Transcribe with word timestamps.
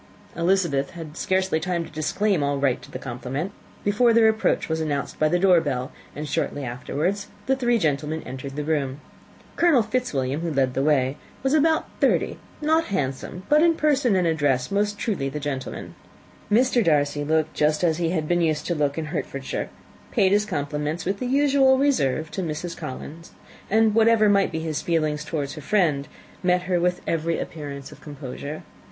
Elizabeth 0.35 0.89
had 0.97 1.15
scarcely 1.15 1.59
time 1.59 1.85
to 1.85 1.91
disclaim 1.91 2.41
all 2.41 2.57
right 2.57 2.81
to 2.81 2.89
the 2.89 2.97
compliment 2.97 3.51
before 3.83 4.13
their 4.13 4.27
approach 4.27 4.67
was 4.67 4.81
announced 4.81 5.19
by 5.19 5.29
the 5.29 5.37
door 5.37 5.61
bell, 5.61 5.91
and 6.15 6.27
shortly 6.27 6.63
afterwards 6.63 7.27
the 7.45 7.55
three 7.55 7.77
gentlemen 7.77 8.23
entered 8.25 8.55
the 8.55 8.63
room. 8.63 8.99
Colonel 9.57 9.83
Fitzwilliam, 9.83 10.39
who 10.41 10.51
led 10.51 10.73
the 10.73 10.81
way, 10.81 11.17
was 11.43 11.53
about 11.53 11.87
thirty, 11.99 12.39
not 12.63 12.85
handsome, 12.85 13.43
but 13.47 13.61
in 13.61 13.75
person 13.75 14.15
and 14.15 14.25
address 14.25 14.71
most 14.71 14.97
truly 14.97 15.29
the 15.29 15.39
gentleman. 15.39 15.93
Mr. 16.51 16.83
Darcy 16.83 17.23
looked 17.23 17.53
just 17.53 17.83
as 17.83 17.99
he 17.99 18.09
had 18.09 18.27
been 18.27 18.41
used 18.41 18.65
to 18.65 18.73
look 18.73 18.97
in 18.97 19.05
Hertfordshire, 19.05 19.69
paid 20.09 20.31
his 20.31 20.47
compliments, 20.47 21.05
with 21.05 21.19
his 21.19 21.29
usual 21.31 21.77
reserve, 21.77 22.31
to 22.31 22.41
Mrs. 22.41 22.75
Collins; 22.75 23.33
and 23.69 23.93
whatever 23.93 24.27
might 24.27 24.51
be 24.51 24.61
his 24.61 24.81
feelings 24.81 25.23
towards 25.23 25.53
her 25.53 25.61
friend, 25.61 26.07
met 26.41 26.63
her 26.63 26.79
with 26.79 27.01
every 27.05 27.37
appearance 27.37 27.91
of 27.91 28.01
composure. 28.01 28.63